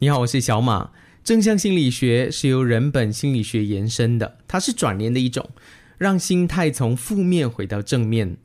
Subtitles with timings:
[0.00, 0.92] 你好，我是小马。
[1.24, 5.50] 正向心理学是由人本心理学延伸的，它是转念的一种，
[5.96, 8.36] 让心态从负面回到正面。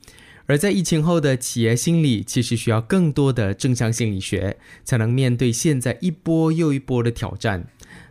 [0.47, 7.67] 而在疫情后的企业心理，其实需要更多的正向心理学，才能面对现在一波又一波的挑战，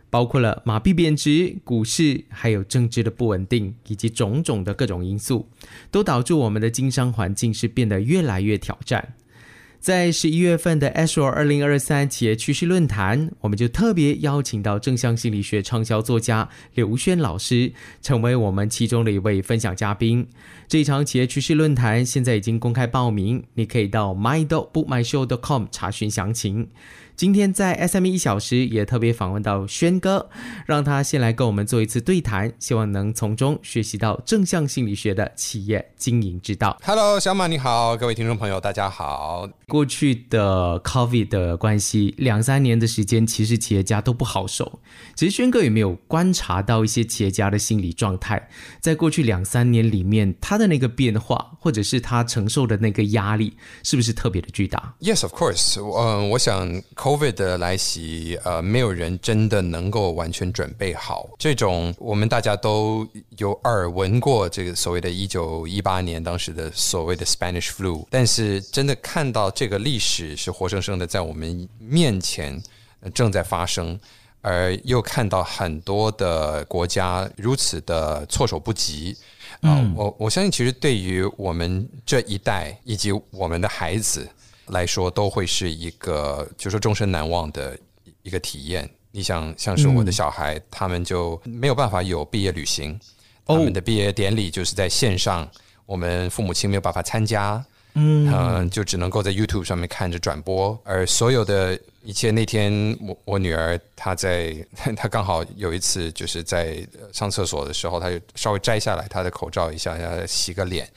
[0.09, 5.49] 包括了马币贬值、股市，还有政治的不稳定，以及种种的各种因素，
[5.91, 9.15] 都导致我们的经商环境是变得越来越挑战。
[9.83, 20.25] 在十一月份的 Ashore 二零二三企业趋势论坛，我们就特别邀请到正向心理学畅销作家刘轩老师，成为我们其中的一位分享嘉宾。
[20.69, 26.69] 这一场企业趋势论坛现在已经公开报名，你可以到 mydo.bookmyshow.com 查询详情。
[27.15, 30.29] 今天在 SME 一小时也特别访问到轩哥，
[30.65, 36.75] 让他先来跟我们做一次对谈，希望能从中学习到正向心理学的企业经营之道。
[36.83, 39.47] Hello，小马你好，各位听众朋友，大家好。
[39.67, 44.79] 过去的 COVID 的关系，两三年的时间，其实企业家都不好受。
[45.15, 48.49] 其实轩哥有没有观察到一些企业家的心理状态，
[48.81, 55.79] 在过去两三年里面，他的那个变化，或者是他承受的那个压力，是不是特别的巨大？Yes, of course。
[55.79, 61.29] 嗯，我想 COVID 的来袭，呃，没有人真的能够完全准备好。
[61.37, 63.05] 这种我们大家都
[63.37, 72.63] 有耳闻过这个所谓的1918年当时的所谓的 Spanish flu，但是真的看到这个历史是活生生的在我们面前
[73.13, 73.99] 正在发生。
[74.45, 79.15] 而又看到很多的国家如此的措手不及
[79.61, 84.27] 啊、我我相信，其实对于我们这一代以及我们的孩子
[84.67, 87.77] 来说，都会是一个就说终身难忘的
[88.21, 88.89] 一个体验。
[89.11, 92.99] 你想，像是我的小孩，他们就没有办法有毕业旅行，
[93.45, 95.47] 他们的毕业典礼就是在线上，
[95.85, 104.55] 我们父母亲没有办法参加，嗯、就只能够在 YouTube 上面看着转播，而所有的一切，那天我我女儿她在，
[104.97, 110.89] 她刚好有一次就是在呃上厕所的时候，她就稍微摘下来她的口罩一下，要洗个脸。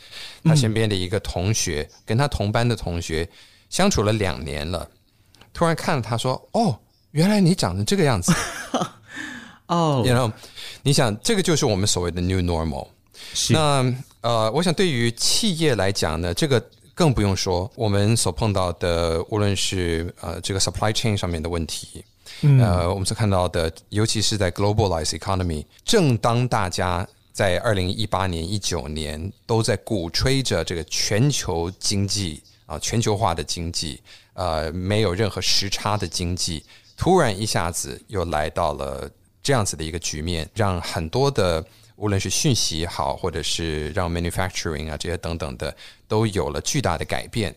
[0.42, 3.28] 她身边的一个同学，跟她同班的同学
[3.76, 4.88] 相处了两年了，
[5.52, 6.74] 突然看了他说：“哦，
[7.10, 8.32] 原来你长成这个样子。
[9.68, 10.32] ”哦 you know，
[10.82, 12.88] 你想，这个就是我们所谓的 new normal。
[13.34, 16.58] 是那呃，我想对于企业来讲呢，这个
[16.94, 22.02] 更不用说，我们所碰到的，无论是呃这个 supply chain 上面的问题，
[22.58, 34.02] 呃，我们所看到的，尤其是在 globalized economy，正当大家在二零一八年、一九年都在鼓吹着这个全球经济啊、全球化的经济，
[34.34, 36.64] 呃，没有任何时差的经济，
[36.96, 39.08] 突然一下子又来到了
[39.40, 45.74] 这样子的一个局面，让很多的无论是讯息也好，或者是让 manufacturing 啊这些等等的，
[46.08, 47.54] 都有了巨大的改变。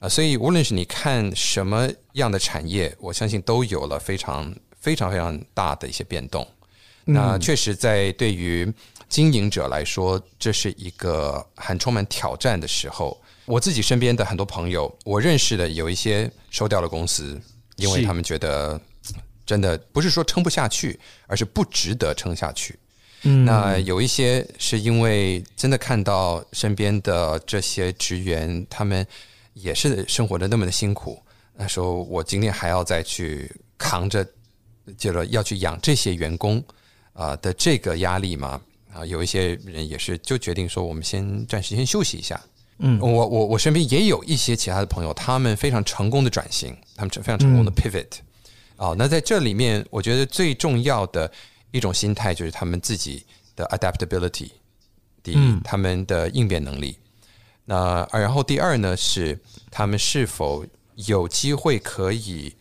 [0.00, 6.44] 啊，所以无论是你看什么样的产业，我相信都有了非常非常非常大的一些变动。
[7.04, 8.70] 那确实，在对于
[9.08, 13.16] 经营者来说，这是一个很充满挑战的时候。
[13.48, 17.40] 我自己身边的很多朋友，我认识的有一些收掉了公司，
[17.76, 18.78] 因为他们觉得
[19.46, 22.78] 真的不是说撑不下去，而是不值得撑下去。
[23.22, 29.04] 嗯那有一些是因为真的看到身边的这些职员，他们
[29.54, 31.20] 也是生活的那么的辛苦，
[31.56, 34.24] 那时候我今天还要再去扛着，
[34.98, 36.62] 接着要去养这些员工
[37.14, 38.60] 啊、的这个压力嘛
[38.92, 42.38] 啊，有一些人也是就决定说，我们先暂时先休息一下。
[42.78, 48.06] 嗯，我我我身边也有一些其他的朋友，他们非常成功的转型，他们非常成功的 pivot。
[48.76, 51.30] 哦，那在这里面，我觉得最重要的
[51.72, 54.50] 一种心态就是他们自己的 adaptability，
[55.22, 56.96] 第一，他们的应变能力。
[57.64, 59.38] 那呃然后第二呢，是
[59.70, 60.64] 他们是否
[60.94, 62.54] 有机会可以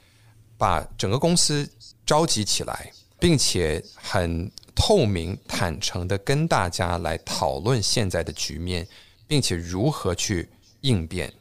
[0.57, 1.69] 把整个公司
[2.05, 8.87] 召集起来，并且很透明、坦诚的跟大家来讨论现在的局面，
[9.27, 10.47] 并且如何去
[10.81, 11.31] 应变。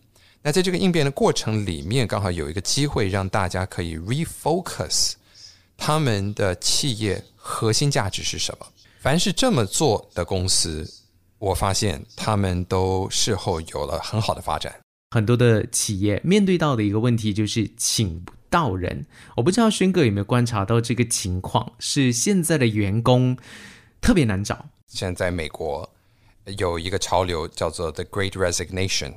[0.43, 5.15] 那在这个应变的过程里面，刚好有一个机会让大家可以 refocus
[5.77, 8.67] 他们的企业核心价值是什么。
[9.00, 10.88] 凡是这么做的公司，
[11.38, 14.75] 我发现他们都事后有了很好的发展。
[15.11, 19.06] 很多的企业面对到的一个问题就是请不到人。
[19.37, 23.37] 我不知道轩哥有没有观察到这个情况，是现在的员工
[24.00, 24.67] 特别难找。
[24.89, 25.89] 现在在美国
[26.58, 29.14] 有一个潮流叫做 The Great Resignation，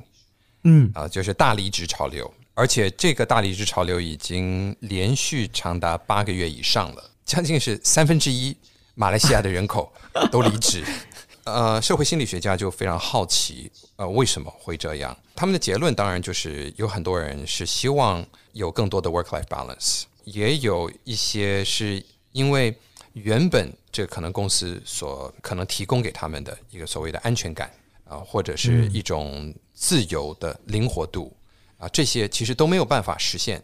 [0.64, 8.56] 嗯啊、就是大离职潮流，而且这个大离职潮流已经连续长达八个月以上了，将近是三分之一
[8.94, 9.92] 马来西亚的人口
[10.30, 10.84] 都离职。
[11.44, 15.16] 呃，社会心理学家就非常好奇，呃，为什么会这样？
[15.34, 22.76] 他们的结论当然就是有很多人是希望有更多的 work-life balance，也有一些是因为
[23.14, 27.72] 原本这可能公司所可能提供给他们的一个所谓的安全感
[28.04, 31.36] 啊，或者是一种自由的灵活度
[31.76, 33.62] 啊，这些其实都没有办法实现。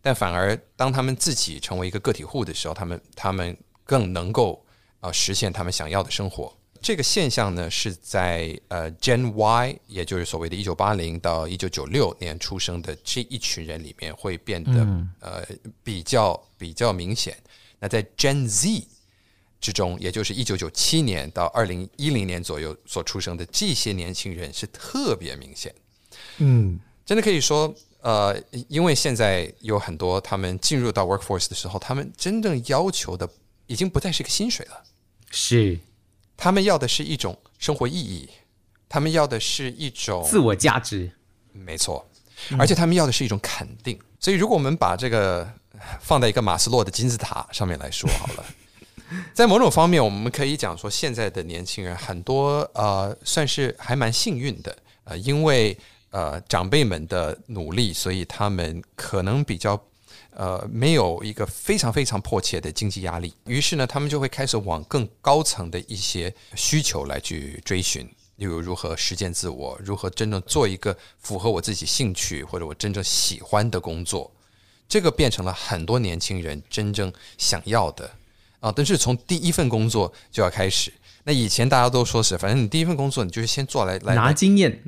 [0.00, 4.64] 但反而当他们自己成为一个个体户的时候，他们他们更能够
[5.00, 6.52] 啊实现他们想要的生活。
[6.80, 14.86] 这个现象呢，是在呃 Gen Y，也就是所谓的1980到1996年出生的这一群人里面会变得
[15.18, 15.44] 呃
[15.82, 17.36] 比较比较明显。
[17.80, 18.86] 那在 Gen Z
[19.60, 25.74] 之中，也就是一九九七年到二零一零年左右所出生的这些年轻人是特别明显。
[26.38, 27.74] 嗯，真的可以说。
[28.00, 33.28] 呃，因为现在有很多他们进入到 workforce 的时候，他们真正要求的
[33.66, 34.84] 已经不再是一个薪水了，
[35.32, 35.76] 是。
[36.36, 38.30] 他们要的是一种生活意义，
[38.88, 41.10] 他们要的是一种自我价值，
[41.50, 42.08] 没错，
[42.58, 43.98] 而且他们要的是一种肯定。
[44.20, 45.50] 所以，如果我们把这个
[46.00, 48.44] 放在一个马斯洛的金字塔上面来说好了，
[49.32, 55.76] 在某种方面，我们可以讲说，现在的年轻人很多呃，算是还蛮幸运的，呃，因为。
[56.10, 59.78] 呃，长辈们的努力，所以他们可能比较
[60.30, 68.08] 呃没有一个非常非常迫切的经济压力，于是呢，他们就会开始往更高层的一些需求来去追寻，
[68.38, 74.32] 例如如何实践自我，如何真正做一个符合我自己兴趣或者我真正喜欢的工作，
[74.88, 78.10] 这个变成了很多年轻人真正想要的
[78.60, 78.72] 啊。
[78.74, 80.92] 但是从第一份工作就要开始。
[81.24, 84.82] 那以前大家都说是，反正你第一份工作，你就是先做来来拿经验，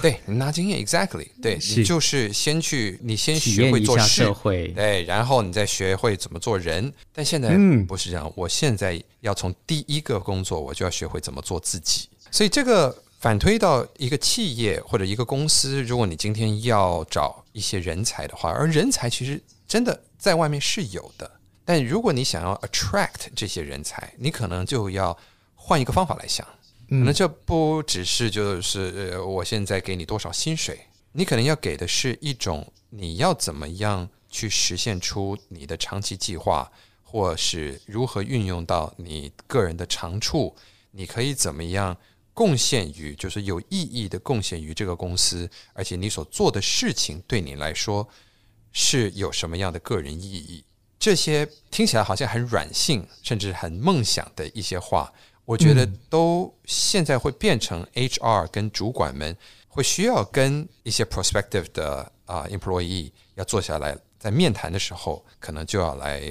[0.00, 4.32] 对，拿经验，exactly，对 你就是先去，你先学会做事，
[4.72, 6.92] 对，然后你再学会怎么做人。
[7.12, 7.56] 但现在
[7.88, 12.08] 不是这样，我现在要从第一个工作，我就要学会怎么做自己。
[12.30, 21.30] 所以这个反推到一个企业或者一个公司，如果你今天要找一些人才的话，而人才其实真的在外面是有的，
[21.64, 25.16] 但如果你想要 attract 这些人才，你可能就要。
[25.62, 26.44] 换一个方法来想，
[26.88, 30.80] 那这不只是就是呃，我现在给你多少薪水，
[31.12, 36.72] 你可能要给的是一种你要怎么样去实现出你的长期计划，
[37.04, 40.56] 或是如何运用到你个人的长处，
[40.92, 41.94] 你可以怎么样
[42.40, 48.08] 贡献于就是有意义的贡献于这个公司，而且你所做的事情对你来说
[48.72, 50.64] 是有什么样的个人意义？
[50.98, 55.12] 这些听起来好像很软性，甚至很梦想的一些话。
[55.44, 59.36] 我觉得都现在会变成 HR 跟主管们
[59.68, 66.22] 会需要跟一些 prospective 的啊 employee 要坐下来，在面谈的时候，可能就要来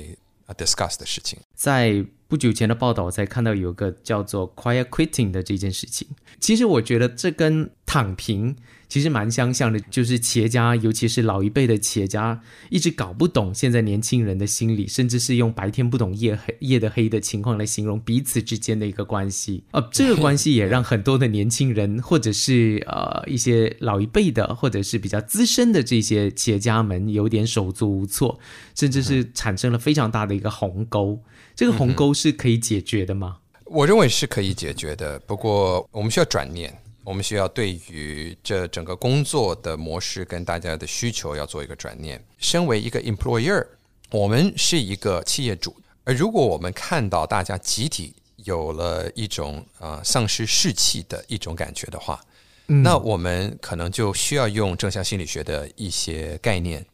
[0.58, 1.38] discuss 的事情。
[1.54, 6.08] 在不久前的报道，我才看到有个叫做 quiet quitting 的这件事情。
[6.40, 8.56] 其实我觉得这跟躺平。
[8.90, 12.42] 其实蛮相像的，就是企业家，尤其是老一辈的企业家，
[12.72, 19.64] 一直搞不懂现在年轻人的心理，甚至是用白天不懂夜黑夜的黑的情况来形容彼此之间的一个关系。
[19.72, 28.40] 呃，这个关系也让很多的年轻人，或者是呃一些老一辈的，或者是比较资深的这些企业家们，有点手足无措，
[28.74, 31.20] 甚至是产生了非常大的一个鸿沟。
[31.56, 33.38] 这个鸿沟是可以解决的吗？
[33.66, 36.76] 我认为是可以解决的，不过我们需要转念。
[37.10, 42.24] 我们需要对于这整个工作的模式跟大家的需求要做一个转念。
[42.38, 43.66] 身为一个 employer，
[44.12, 48.14] 我们是一个企业主，而如果我们看到大家集体
[48.46, 52.22] 有了一种呃丧失士气的一种感觉的话，
[52.68, 56.86] 那我们可能就需要用正向心理学的一些概念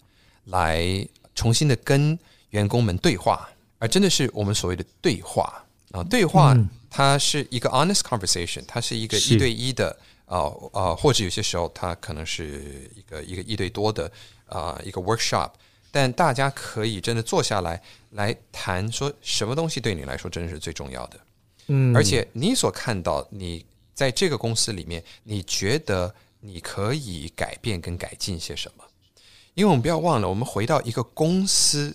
[0.45, 1.05] 来
[1.35, 2.17] 重新的跟
[2.51, 6.55] 员工们对话，而真的是我们所谓的对话啊，对话。
[6.97, 14.09] 它是一个 honest conversation，它是一个一对一的，啊啊，或者有些时候它可能是一个一个一对多的
[14.45, 15.51] 啊一个 workshop，
[15.91, 21.19] 但大家可以真的坐下来来谈，说什么东西对你来说真的是最重要的，
[21.67, 28.85] 嗯，而且你所看到你在这个公司里面，你觉得你可以改变跟改进些什么？
[29.53, 31.93] 因为我们不要忘了，我们回到一个公司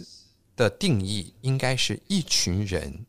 [0.57, 3.07] 的定义，应该是一群人。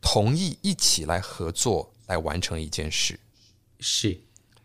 [0.00, 3.18] 同意一起来合作来完成一件事，
[3.80, 4.20] 是，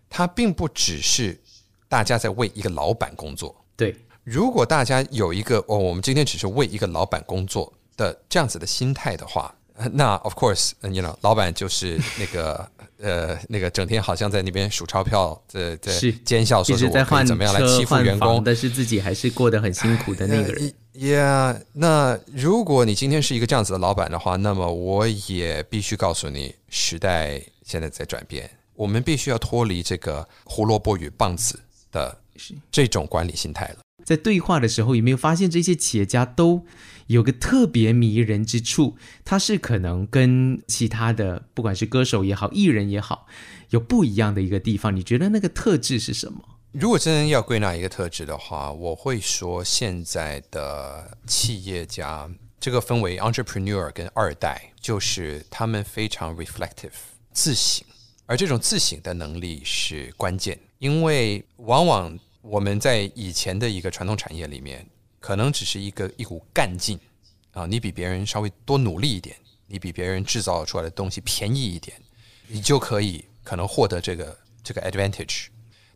[0.09, 1.41] 它并不只是
[1.89, 3.55] 大家在为一个老板工作。
[3.75, 9.53] 对，如果大家有一个哦，我们今天只是为一个老板工作的这样子的心态的话，
[9.91, 12.69] 那 of course，你 know，老板就是那个
[13.03, 15.91] 呃那个整天好像在那边数钞票，在在
[16.23, 20.73] 奸笑，说是在换怎么样来欺负员工，但是自己还是过得很辛苦的那个人。
[20.93, 31.59] Yeah，那如果你今天是一个这样子的老板的话，那么我也必须告诉你，时代现在在转变，我们必须要脱离这个胡萝卜与棒子
[31.91, 32.15] 的
[32.71, 33.77] 这种管理心态了。
[34.03, 36.65] 在对话的时候，有没有发现这些企业家都
[37.07, 38.95] 有个特别迷人之处？
[39.25, 43.27] 他是可能跟其他的，不管是歌手也好，艺人也好，
[43.69, 44.95] 有不一样的一个地方。
[44.95, 46.41] 你觉得那个特质是什么？
[46.71, 52.27] 如果真的要归纳一个特质的话，我会说现在的企业家，
[52.59, 56.93] 这个分为 entrepreneur 跟二代，就是他们非常 reflective
[57.31, 57.85] 自省，
[58.25, 64.85] 而这种自省的能力是关键，因为往往我们在以前的一个传统产业里面，
[65.21, 66.99] 可能只是一个一股干劲
[67.53, 69.33] 啊，你比别人稍微多努力一点，
[69.65, 71.95] 你比别人制造出来的东西便宜一点，
[72.47, 75.45] 你就可以可能获得这个这个 advantage。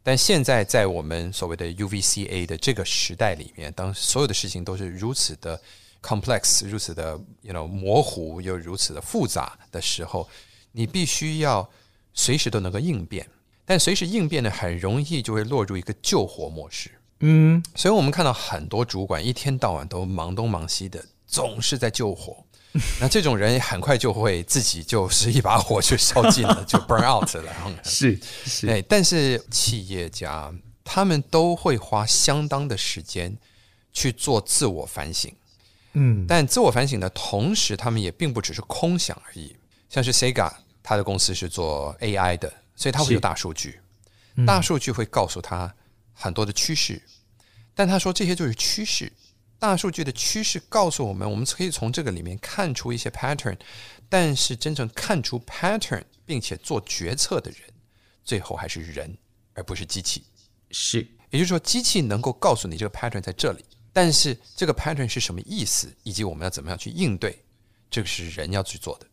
[0.01, 5.61] 但现在在我们所谓的 UVCA 的这个时代里面，当所有的事情都是如此的
[6.01, 10.29] complex、如此的 you know 模糊又如此的复杂的时候，
[10.71, 11.69] 你必须要
[12.13, 13.27] 随时都能够应变。
[13.67, 16.89] 但随时应变呢，很容易就会落入一个救火模式。
[17.19, 22.45] 嗯，所以我们看到很多主管一天到晚都忙东忙西的，总是在救火。
[23.01, 27.53] 那这种人很快就会自己就是一把火就烧尽了， 就 burn out 了。
[27.83, 33.35] 是是，哎，但是企业家他们都会花相当的时间
[33.91, 35.33] 去做自我反省。
[35.93, 39.55] 嗯，但自我反省的同时，他们也并不只是空想而已。
[39.89, 40.51] 像是 Sega，
[40.83, 43.77] 他的公司是做 AI 的，所以他会有大数据，
[44.45, 45.75] 大数据会告诉他
[46.13, 47.01] 很多的趋势。
[47.75, 49.11] 但他说这些就是趋势。
[49.59, 53.57] 大数据的趋势告诉我们，我们可以从这个里面看出一些 pattern，
[54.07, 57.61] 但是真正看出 pattern 并且做决策的人，
[58.23, 59.17] 最后还是人，
[59.55, 60.23] 而不是机器。
[60.69, 60.99] 是，
[61.31, 67.43] 也就是说，机器能够告诉你这个 pattern 在这里，但是这个 pattern 是什么意思，以及我们要怎么样去应对，
[67.89, 69.07] 这个是人要去做的。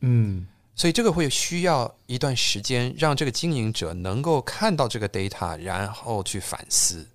[0.00, 0.46] 嗯，
[0.76, 7.08] 所以这个会需要一段时间，让这个经营者能够看到这个 data，然后去反思。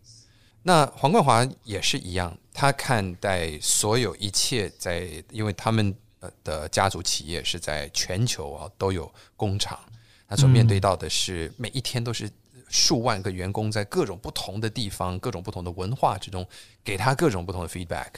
[0.64, 5.96] 那黄冠华也是一样，他看待所有一切在，因为他们
[6.44, 9.80] 的家族企业是在全球啊都有工厂，
[10.28, 12.28] 他所面对到的是每一天都是
[12.68, 16.48] 数万个员工在各种不同的地方、各种不同的文化之中，
[16.84, 18.10] 给他各种不同的 feedback。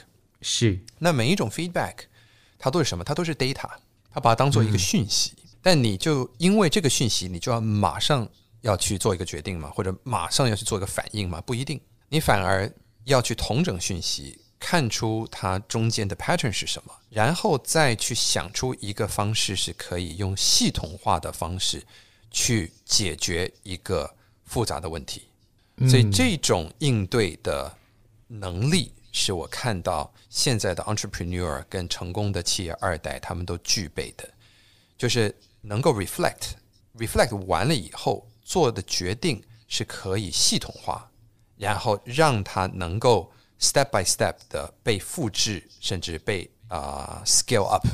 [0.41, 1.95] 是，那每一种 feedback，
[2.57, 3.03] 它都是什么？
[3.03, 3.69] 它都是 data，
[4.13, 5.33] 他把它当做一个讯息。
[5.61, 8.27] 但你就因为这个讯息，你就要马上
[8.61, 11.41] 要去做一个决定嘛，或者马上要去做一个反应嘛？
[11.41, 11.79] 不一定。
[12.09, 12.71] 你反而
[13.05, 21.83] 要去同整讯息，看出它中间的 pattern 是什么，然后再去想出一个方式，是可以用系统化的方式
[22.29, 25.23] 去解决一个复杂的问题。
[25.89, 27.75] 所以这种应对的
[28.27, 34.29] 能力，是我看到现在的 entrepreneur 跟成功的企业二代他们都具备的，
[34.97, 41.09] 就是能够 reflect，reflect 完了以后做的决定是可以系统化。
[41.55, 47.87] 然后让它能够 step by step 的被复制，甚至被啊 scale up，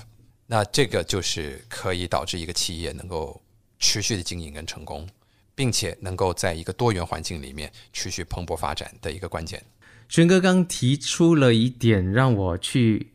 [0.47, 3.39] 那这个就是可以导致一个企业能够
[3.77, 5.07] 持续的经营跟成功，
[5.53, 9.63] 并且能够在一个多元环境里面持续蓬勃发展的一个关键。
[10.09, 13.11] 轩哥刚提出了一点，让我去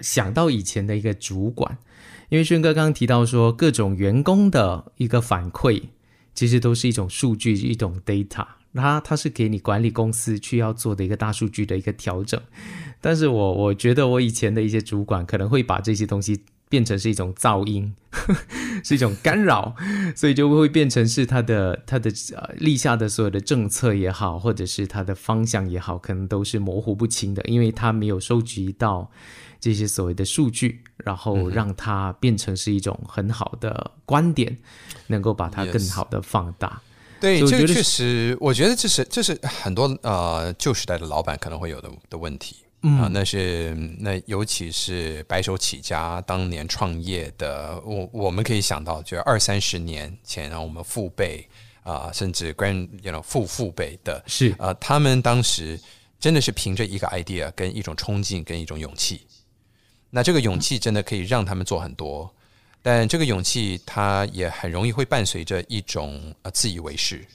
[0.00, 1.78] 想到以前的一个主管，
[2.28, 5.84] 因为轩哥刚刚提到说，各种员工的一个反馈，
[6.34, 8.46] 其实都是一种数据，一种 data。
[8.74, 12.38] 它它是给你管理公司去要做的一个大数据的一个调整，
[13.00, 17.94] 但是我我觉得我以前的一些主管可能会把这些东西变成是一种噪音，
[18.82, 19.74] 是一种干扰，
[20.16, 29.10] 所以就会变成是他的他的呃立下的所有的政策也好，或者是他的方向也好，可能都是模糊不清的，因为他没有收集到
[29.60, 34.58] 这些所谓的数据，然后让它变成是一种很好的观点，
[35.06, 36.82] 能够把它更好的放大。
[37.18, 42.56] 对，这个确实，我觉得这是这是很多呃旧时代的老板可能会有的的问题
[42.90, 43.08] 啊。
[43.12, 51.48] 那是那尤其是白手起家当年创业的，我我们可以想到，就二三十年前，啊我们父辈
[51.82, 55.78] 啊，甚至 grand you know 父父辈的，是啊，他们当时
[56.18, 59.26] 真的是凭着一个 idea 跟一种冲劲跟一种勇气，
[60.10, 62.32] 那这个勇气真的可以让他们做很多。
[62.82, 67.26] 但这个勇气，它也很容易会伴随着一种呃自以为是，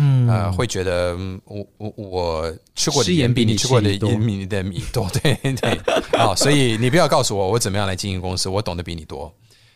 [0.00, 1.14] 嗯，呃，会觉得
[1.44, 5.70] 我我我吃过的盐比你吃过的盐米的米多， 对对
[6.18, 9.30] 啊， 所以你不要告诉我我怎么样来经营公司，我懂得比你多。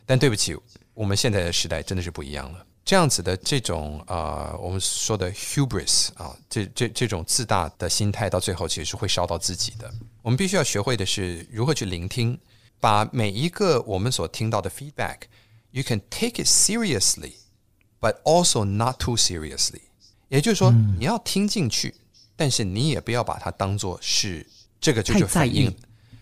[0.06, 0.56] 但对不起，
[0.94, 2.64] 我们现在的时代真的是不一样了。
[2.84, 9.90] 这样子的这种呃，我们说的 hubris 啊，这这这种自大的心态，到最后其实是会烧到自己的。
[10.22, 12.38] 我们必须要学会的是如何去聆听。
[12.80, 19.80] 把每一个我们所听到的 feedback，you can take it seriously，but also not too seriously。
[20.28, 21.94] 也就是说，你要听进去，
[22.36, 24.46] 但是你也不要把它当做是
[24.80, 25.74] 这个就是反应。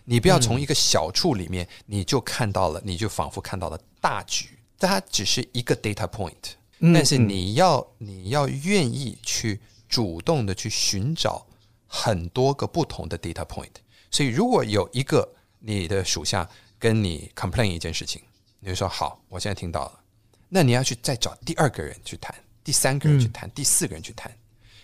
[0.05, 4.49] 你不要从一个小处里面，你就看到了，你就仿佛看到了大局。
[4.79, 6.55] 它只是一个 data point，
[6.93, 11.47] 但是你要你要愿意去主动的去寻找
[11.87, 13.71] 很多个不同的 data point。
[14.11, 18.21] 所以如果有一个你的属下跟你 complain 一件事情，
[18.59, 20.01] 你就说好，我现在听到了。
[20.49, 24.31] 那你要去再找第二个人去谈，第三个人去谈，第四个人去谈。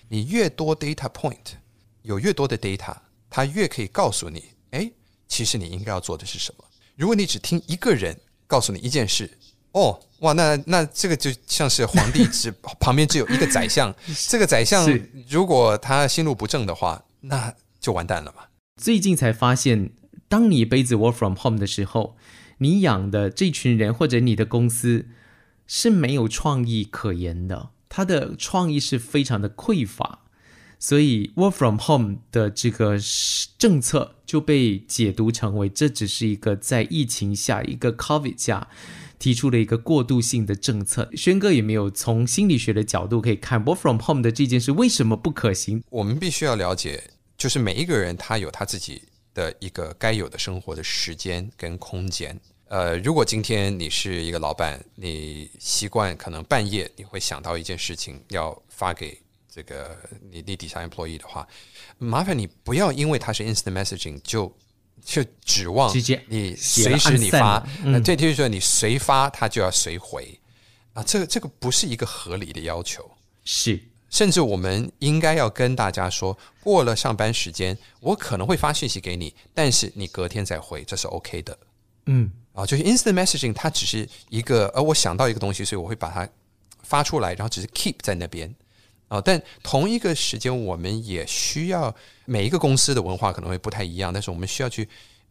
[0.09, 1.55] 你越多 data point，
[2.03, 2.97] 有越多的 data，
[3.29, 4.91] 它越可以告诉你，哎。
[5.31, 6.65] 其实你应该要做的是什么？
[6.97, 9.31] 如果你只听一个人告诉你一件事，
[9.73, 13.95] 哦，哇，那那这个就像是皇帝只 旁边只有一个宰相，
[14.27, 14.89] 这个宰相
[15.29, 18.45] 如果他心路不正的话，那就完蛋了嘛。
[18.77, 19.91] 最近才发现，
[20.31, 22.17] 当你杯子 work from home 的时候，
[22.57, 25.09] 你养的这群人或者你的公司
[25.69, 30.25] 是没有创意可言的，他的创意是非常的匮乏。
[30.81, 32.97] 所以，work from home 的这个
[33.59, 38.69] 政策就被解读成为这只是一个在疫情下一个 COVID 下
[39.19, 41.11] 提出的一个过渡性的政策。
[41.17, 45.83] 轩哥也没有从心理学的角度可以看 work from home 的这件事为什么不可行？
[45.91, 47.03] 我们必须要了解，
[47.37, 49.03] 就是每一个人他有他自己
[49.35, 52.41] 的一个该有的生活的时间跟空间。
[52.69, 59.19] 呃，如果今天你是一个老板，你习惯可能半夜你会想到一件事情要发给。
[59.51, 59.97] 这个
[60.31, 61.49] 你你底下 employee 的话，
[61.97, 64.55] 麻烦你不要因为它是 instant messaging 就
[65.03, 65.93] 就指望
[66.29, 70.39] 你随时你发，那这就是说你随发它就要随回
[70.93, 73.11] 啊，这个这个不是一个合理的要求。
[73.45, 81.59] 是，甚至我们应该要跟大家说，过了上班时间，我可能会发信息给你，但是你隔天再回，这是 OK 的。
[82.07, 86.29] 嗯，啊，就是 instant messaging 它只是一个，呃，我想到一个东西，所以我会把它
[86.83, 88.55] 发出来，然后只是 keep 在那边。
[89.09, 91.95] 啊，但同一个时间，我们也需要
[92.27, 94.87] 每一个公司的文化可能会不太一样，但是我们需要去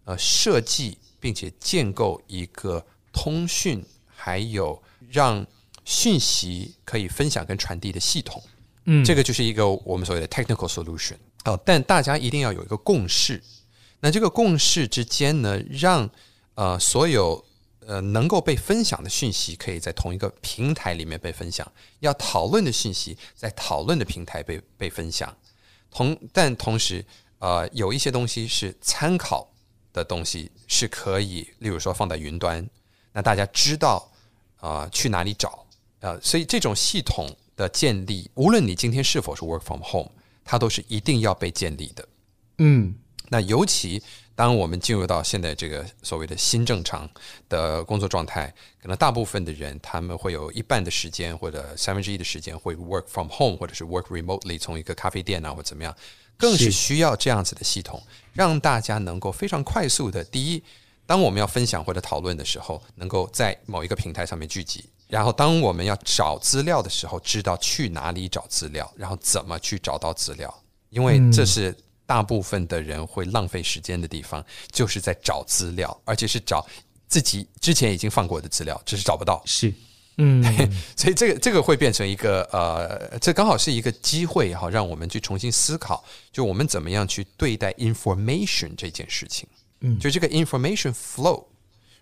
[0.06, 2.84] 呃设计并且建构一个
[3.14, 4.82] 通讯还有
[5.12, 5.46] 让
[5.86, 8.42] 讯息可以分享跟传递的系统。
[8.86, 11.18] 嗯，这个就是一个我们所谓的 technical solution。
[11.46, 13.40] 哦，但大家一定要有一个共识。
[14.00, 16.10] 那这个共识之间呢，让
[16.58, 17.42] 呃所有。
[17.90, 21.66] 呃，能够被分享的讯息可以在同一个平台里面被分享；
[22.02, 25.34] 要讨论的讯息在讨论的平台被被分享。
[25.90, 27.06] 同但同时，
[27.40, 29.50] 呃，有一些东西是参考
[29.94, 32.70] 的东西是可以，例如说放在云端，
[33.14, 34.12] 那大家知道
[34.58, 35.66] 啊去哪里找
[36.02, 36.20] 啊。
[36.22, 40.12] 所以这种系统的建立，无论你今天是否是 work from home，
[40.44, 42.06] 它都是一定要被建立的。
[42.58, 42.94] 嗯，
[43.30, 44.04] 那尤其。
[44.38, 47.10] 当我们进入到现在这个所谓的新正常
[47.50, 55.92] 的工作状态，可能大部分的人他们会有一半的时间或者三分之一的时间会 work from home，或者是 work remotely，从一个咖啡店啊或怎么样，
[56.38, 58.00] 更是需要这样子的系统，
[58.32, 60.64] 让大家能够非常快速的，第一，
[61.08, 71.76] 当我们要分享或者讨论的时候，能够在某一个平台上面聚集；然后当我们要找资料的时候，知道去哪里找资料，然后怎么去找到资料，因为这是。
[72.08, 76.66] 大部分的人会浪费时间的地方，就是在找资料，而且是找
[77.08, 79.44] 自己之前已经放过的资料，只是找不到。
[79.46, 79.72] 是，
[80.18, 80.42] 嗯，
[80.96, 89.48] 所以这个这个会变成一个呃，这刚好是一个机会哈，让我们去重新思考，就我们怎么样去对待 information 这件事情。
[89.82, 91.46] 嗯，就这个 information flow，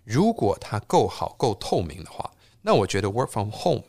[0.04, 2.30] 如果它够好、够透明的话，
[2.62, 3.82] 那我觉得 work from home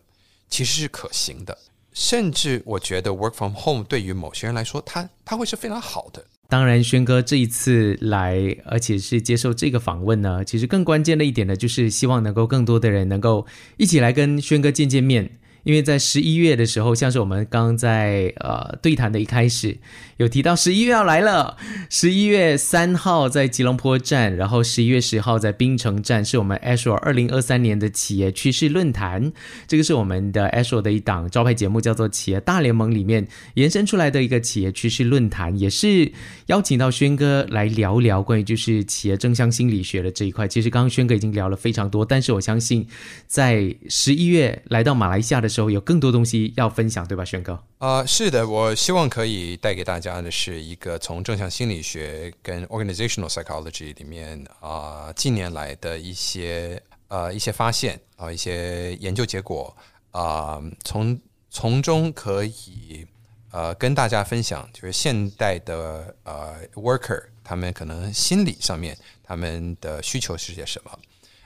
[0.50, 1.58] 其实是可行的。
[1.98, 6.24] 甚至我觉得 work from home 对于某些人来说，它它会是非常好的。
[6.48, 15.40] 当然，轩哥这一次来，而且是接受这个访问呢，其实更关键的一点呢，就是希望能够更多的人能够一起来跟轩哥见见面。
[15.64, 19.76] 因为在十一月的时候，像是我们刚刚在呃对谈的一开始
[20.18, 21.58] 有提到，十一月要来了。
[21.90, 29.34] 十一月三号在吉隆坡站，然后十一月十号在槟城站，是我们 Azure 二零二三年的企业趋势论坛。
[29.68, 36.12] 这个是我们的 Azure 的一档招牌节目，叫做企业大联盟里面延伸出来的一个企业趋势论坛，也是
[36.46, 40.48] 邀请到轩哥来聊聊关于就是企业正向心理学的这一块。
[40.48, 42.88] 其实刚刚轩哥已经聊了非常多，但是我相信
[43.26, 45.48] 在十一月来到马来西亚的。
[45.48, 47.64] 时候有更多东西要分享，对吧，轩哥？
[47.80, 59.76] 啊，是的，我希望可以带给大家的是一个从正向心理学跟 organizational psychology 里面啊，近年来的一些呃一些发现啊，一些研究结果
[60.10, 61.20] 啊，从
[61.52, 63.06] 从中可以
[63.52, 71.00] 呃跟大家分享，就是现代的呃 worker 他们可能心理上面他们的需求是些什么。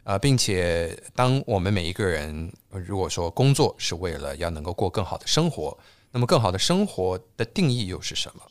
[0.04, 5.78] 呃，并且，当我们每一个人如果说工作是为了要能够过更好的生活，
[6.12, 8.44] 那么更好的生活的定义又是什么？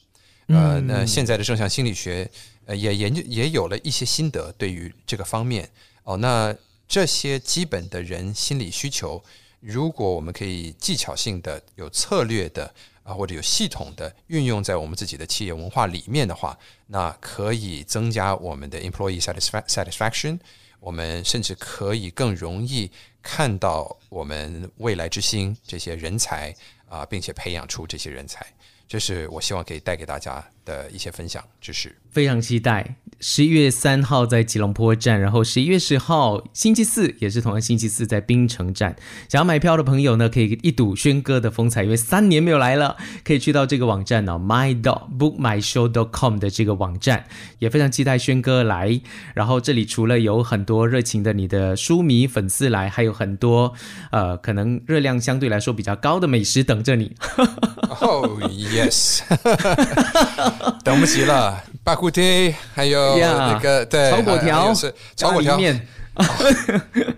[0.49, 2.29] 呃，那现在的正向心理学
[2.67, 5.71] 呃也研究也有了一些心得对于这个方面
[6.03, 6.17] 哦。
[6.17, 6.53] 那
[6.89, 9.23] 这些基本的人心理需求，
[9.61, 20.39] 如果我们可以技巧性的、有策略的啊，或者有系统的运用在我们自己的企业文化里面的话，那可以增加我们的 employee satisfaction。
[20.81, 22.91] 我们甚至可以更容易
[23.23, 26.57] 看到我们未来之星这些人才
[26.91, 28.45] 啊，并且培养出这些人才。
[28.87, 31.97] 这是我希望可以带给大家的一些分享知识。
[32.11, 38.97] 非常期待十一月三号在吉隆坡站，然后十一月十号星期四也是同样星期四在槟城站。
[39.29, 47.27] 想要买票的朋友呢，可以一睹轩哥的风采，因为三年没有来了，可以去到这个网站呢，my dot bookmyshow dot com 的这个网站，
[47.61, 49.01] 也非常期待轩哥来。
[49.35, 53.73] 然后这里除了有很多热情的你的书迷粉丝来，还有很多
[54.11, 57.15] 呃可能热量相对来说比较高的美食等着你。
[58.01, 59.21] 哦，yes，
[60.85, 64.75] 等不及了，巴库贴，还有那个对炒粿条，
[65.17, 65.87] 炒粿条面，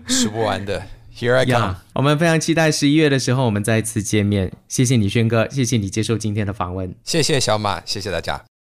[0.07, 0.81] 吃不完的。
[1.15, 4.51] Here I come，我们非常期待十一月的时候我们再次见面。
[4.67, 6.93] 谢谢你，轩哥，谢谢你接受今天的访问。
[7.03, 8.43] 谢谢小马，谢谢大家。